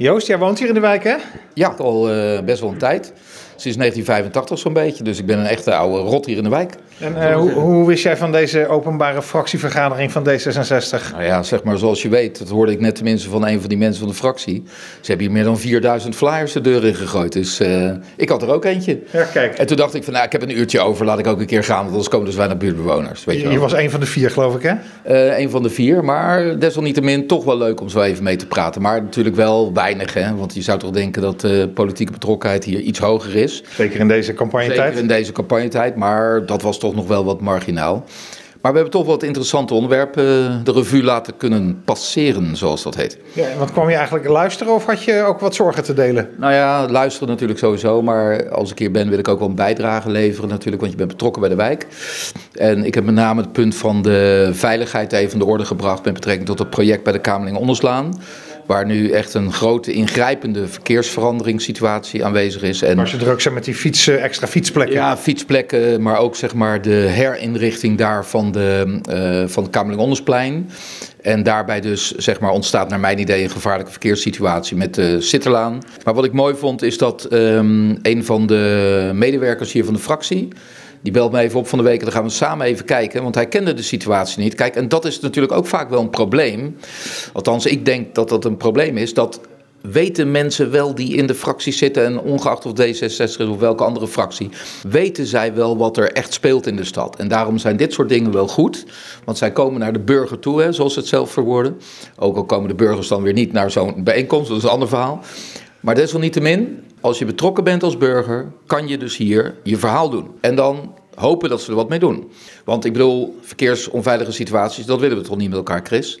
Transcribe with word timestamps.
Joost, 0.00 0.26
jij 0.26 0.38
woont 0.38 0.58
hier 0.58 0.68
in 0.68 0.74
de 0.74 0.80
wijk, 0.80 1.04
hè? 1.04 1.16
Ja, 1.54 1.74
al 1.78 2.14
uh, 2.14 2.40
best 2.40 2.60
wel 2.60 2.70
een 2.70 2.78
tijd. 2.78 3.12
Sinds 3.56 3.78
1985 3.78 4.58
zo'n 4.58 4.72
beetje. 4.72 5.04
Dus 5.04 5.18
ik 5.18 5.26
ben 5.26 5.38
een 5.38 5.46
echte 5.46 5.74
oude 5.74 5.98
rot 5.98 6.26
hier 6.26 6.36
in 6.36 6.42
de 6.42 6.48
wijk. 6.48 6.74
En 6.98 7.12
uh, 7.16 7.34
hoe, 7.34 7.50
hoe, 7.50 7.86
wist 7.86 8.02
jij 8.02 8.16
van 8.16 8.32
deze 8.32 8.68
openbare 8.68 9.22
fractievergadering 9.22 10.12
van 10.12 10.28
D66? 10.28 11.10
Nou 11.12 11.22
ja, 11.22 11.42
zeg 11.42 11.62
maar 11.62 11.78
zoals 11.78 12.02
je 12.02 12.08
weet, 12.08 12.38
dat 12.38 12.48
hoorde 12.48 12.72
ik 12.72 12.80
net 12.80 12.94
tenminste 12.94 13.28
van 13.28 13.46
een 13.46 13.60
van 13.60 13.68
die 13.68 13.78
mensen 13.78 14.00
van 14.00 14.08
de 14.08 14.14
fractie. 14.14 14.62
Ze 15.00 15.06
hebben 15.06 15.26
hier 15.26 15.34
meer 15.34 15.44
dan 15.44 15.58
4000 15.58 16.16
flyers 16.16 16.52
de 16.52 16.60
deur 16.60 16.84
in 16.84 16.94
gegooid. 16.94 17.32
Dus 17.32 17.60
uh, 17.60 17.90
ik 18.16 18.28
had 18.28 18.42
er 18.42 18.52
ook 18.52 18.64
eentje. 18.64 19.00
Ja, 19.12 19.24
kijk. 19.24 19.58
En 19.58 19.66
toen 19.66 19.76
dacht 19.76 19.94
ik 19.94 20.04
van, 20.04 20.12
nou, 20.12 20.24
ik 20.24 20.32
heb 20.32 20.42
een 20.42 20.58
uurtje 20.58 20.80
over, 20.80 21.04
laat 21.04 21.18
ik 21.18 21.26
ook 21.26 21.40
een 21.40 21.46
keer 21.46 21.64
gaan. 21.64 21.78
Want 21.78 21.90
anders 21.90 22.08
komen 22.08 22.26
dus 22.26 22.36
weinig 22.36 22.58
buurtbewoners. 22.58 23.24
Weet 23.24 23.40
je, 23.40 23.48
je 23.48 23.58
was 23.58 23.72
een 23.72 23.90
van 23.90 24.00
de 24.00 24.06
vier, 24.06 24.30
geloof 24.30 24.54
ik, 24.54 24.62
hè? 24.62 25.38
Een 25.38 25.50
van 25.50 25.62
de 25.62 25.70
vier, 25.70 26.04
maar 26.04 26.58
desalniettemin 26.58 27.26
toch 27.26 27.44
wel 27.44 27.58
leuk 27.58 27.80
om 27.80 27.88
zo 27.88 28.00
even 28.00 28.24
mee 28.24 28.36
te 28.36 28.46
praten. 28.46 28.82
Maar 28.82 29.02
natuurlijk 29.02 29.36
wel 29.36 29.72
weinig, 29.96 30.14
hè? 30.14 30.34
Want 30.36 30.54
je 30.54 30.62
zou 30.62 30.78
toch 30.78 30.90
denken 30.90 31.22
dat 31.22 31.40
de 31.40 31.70
politieke 31.74 32.12
betrokkenheid 32.12 32.64
hier 32.64 32.80
iets 32.80 32.98
hoger 32.98 33.36
is. 33.36 33.62
Zeker 33.74 34.00
in 34.00 34.08
deze 34.08 34.34
campagnetijd. 34.34 34.78
Zeker 34.86 35.00
in 35.00 35.08
deze 35.08 35.32
campagnetijd, 35.32 35.96
maar 35.96 36.46
dat 36.46 36.62
was 36.62 36.78
toch 36.78 36.94
nog 36.94 37.06
wel 37.06 37.24
wat 37.24 37.40
marginaal. 37.40 38.04
Maar 38.60 38.72
we 38.72 38.78
hebben 38.78 38.98
toch 38.98 39.06
wat 39.06 39.22
interessante 39.22 39.74
onderwerpen 39.74 40.60
de 40.64 40.72
revue 40.72 41.02
laten 41.02 41.36
kunnen 41.36 41.82
passeren, 41.84 42.56
zoals 42.56 42.82
dat 42.82 42.94
heet. 42.94 43.18
Ja, 43.32 43.46
wat 43.58 43.72
kwam 43.72 43.88
je 43.88 43.94
eigenlijk 43.94 44.28
luisteren 44.28 44.74
of 44.74 44.86
had 44.86 45.02
je 45.02 45.22
ook 45.22 45.40
wat 45.40 45.54
zorgen 45.54 45.84
te 45.84 45.94
delen? 45.94 46.28
Nou 46.36 46.52
ja, 46.52 46.88
luisteren 46.88 47.28
natuurlijk 47.28 47.58
sowieso, 47.58 48.02
maar 48.02 48.50
als 48.50 48.70
ik 48.70 48.78
hier 48.78 48.90
ben 48.90 49.08
wil 49.08 49.18
ik 49.18 49.28
ook 49.28 49.38
wel 49.38 49.48
een 49.48 49.54
bijdrage 49.54 50.10
leveren 50.10 50.48
natuurlijk, 50.48 50.80
want 50.80 50.92
je 50.92 50.98
bent 50.98 51.10
betrokken 51.10 51.40
bij 51.40 51.50
de 51.50 51.56
wijk. 51.56 51.86
En 52.52 52.84
ik 52.84 52.94
heb 52.94 53.04
met 53.04 53.14
name 53.14 53.40
het 53.40 53.52
punt 53.52 53.74
van 53.74 54.02
de 54.02 54.50
veiligheid 54.52 55.12
even 55.12 55.32
in 55.32 55.38
de 55.38 55.44
orde 55.44 55.64
gebracht 55.64 56.04
met 56.04 56.14
betrekking 56.14 56.46
tot 56.46 56.58
het 56.58 56.70
project 56.70 57.02
bij 57.02 57.12
de 57.12 57.20
Kamerling 57.20 57.56
Onderslaan. 57.56 58.20
Waar 58.66 58.86
nu 58.86 59.10
echt 59.10 59.34
een 59.34 59.52
grote 59.52 59.92
ingrijpende 59.92 60.66
verkeersveranderingssituatie 60.66 62.24
aanwezig 62.24 62.62
is. 62.62 62.82
En, 62.82 62.98
Als 62.98 63.10
je 63.10 63.16
druk 63.16 63.40
zijn 63.40 63.54
met 63.54 63.64
die 63.64 63.74
fietsen, 63.74 64.22
extra 64.22 64.46
fietsplekken. 64.46 64.96
Ja, 64.96 65.16
fietsplekken, 65.16 66.02
maar 66.02 66.18
ook 66.18 66.36
zeg 66.36 66.54
maar 66.54 66.82
de 66.82 66.90
herinrichting 66.90 67.98
daar 67.98 68.26
van, 68.26 68.49
de, 68.52 69.00
uh, 69.10 69.48
van. 69.48 70.66
En 71.22 71.42
daarbij 71.42 71.80
dus 71.80 72.10
zeg 72.10 72.40
maar, 72.40 72.50
ontstaat 72.50 72.88
naar 72.88 73.00
mijn 73.00 73.18
idee 73.18 73.42
een 73.42 73.50
gevaarlijke 73.50 73.90
verkeerssituatie 73.90 74.76
met 74.76 74.94
de 74.94 75.20
Sitterlaan. 75.20 75.78
Maar 76.04 76.14
wat 76.14 76.24
ik 76.24 76.32
mooi 76.32 76.54
vond 76.54 76.82
is 76.82 76.98
dat 76.98 77.32
um, 77.32 77.98
een 78.02 78.24
van 78.24 78.46
de 78.46 79.10
medewerkers 79.14 79.72
hier 79.72 79.84
van 79.84 79.94
de 79.94 80.00
fractie... 80.00 80.48
Die 81.02 81.12
belt 81.12 81.32
me 81.32 81.40
even 81.40 81.58
op 81.58 81.68
van 81.68 81.78
de 81.78 81.84
week 81.84 81.98
en 81.98 82.04
dan 82.04 82.14
gaan 82.14 82.24
we 82.24 82.30
samen 82.30 82.66
even 82.66 82.84
kijken. 82.84 83.22
Want 83.22 83.34
hij 83.34 83.46
kende 83.46 83.74
de 83.74 83.82
situatie 83.82 84.42
niet. 84.42 84.54
Kijk, 84.54 84.74
en 84.74 84.88
dat 84.88 85.04
is 85.04 85.20
natuurlijk 85.20 85.52
ook 85.52 85.66
vaak 85.66 85.90
wel 85.90 86.00
een 86.00 86.10
probleem. 86.10 86.76
Althans, 87.32 87.66
ik 87.66 87.84
denk 87.84 88.14
dat 88.14 88.28
dat 88.28 88.44
een 88.44 88.56
probleem 88.56 88.96
is. 88.96 89.14
Dat 89.14 89.40
weten 89.80 90.30
mensen 90.30 90.70
wel 90.70 90.94
die 90.94 91.16
in 91.16 91.26
de 91.26 91.34
fractie 91.34 91.72
zitten, 91.72 92.04
en 92.04 92.20
ongeacht 92.20 92.66
of 92.66 92.72
D66 92.72 93.00
is 93.00 93.36
of 93.36 93.58
welke 93.58 93.84
andere 93.84 94.08
fractie, 94.08 94.50
weten 94.88 95.26
zij 95.26 95.54
wel 95.54 95.76
wat 95.76 95.96
er 95.96 96.12
echt 96.12 96.32
speelt 96.32 96.66
in 96.66 96.76
de 96.76 96.84
stad. 96.84 97.16
En 97.16 97.28
daarom 97.28 97.58
zijn 97.58 97.76
dit 97.76 97.92
soort 97.92 98.08
dingen 98.08 98.32
wel 98.32 98.48
goed, 98.48 98.86
want 99.24 99.38
zij 99.38 99.52
komen 99.52 99.80
naar 99.80 99.92
de 99.92 99.98
burger 99.98 100.38
toe, 100.38 100.62
hè, 100.62 100.72
zoals 100.72 100.92
ze 100.92 100.98
het 100.98 101.08
zelf 101.08 101.30
verwoorden. 101.30 101.80
Ook 102.16 102.36
al 102.36 102.44
komen 102.44 102.68
de 102.68 102.74
burgers 102.74 103.08
dan 103.08 103.22
weer 103.22 103.32
niet 103.32 103.52
naar 103.52 103.70
zo'n 103.70 104.04
bijeenkomst, 104.04 104.48
dat 104.48 104.58
is 104.58 104.64
een 104.64 104.70
ander 104.70 104.88
verhaal. 104.88 105.20
Maar 105.80 105.94
desalniettemin, 105.94 106.84
als 107.00 107.18
je 107.18 107.24
betrokken 107.24 107.64
bent 107.64 107.82
als 107.82 107.96
burger, 107.96 108.52
kan 108.66 108.88
je 108.88 108.98
dus 108.98 109.16
hier 109.16 109.54
je 109.62 109.76
verhaal 109.76 110.10
doen. 110.10 110.30
En 110.40 110.54
dan 110.54 110.94
hopen 111.14 111.48
dat 111.48 111.60
ze 111.60 111.70
er 111.70 111.76
wat 111.76 111.88
mee 111.88 111.98
doen. 111.98 112.30
Want 112.64 112.84
ik 112.84 112.92
bedoel, 112.92 113.38
verkeersonveilige 113.40 114.32
situaties, 114.32 114.86
dat 114.86 115.00
willen 115.00 115.16
we 115.16 115.22
toch 115.22 115.36
niet 115.36 115.48
met 115.48 115.58
elkaar, 115.58 115.80
Chris? 115.84 116.20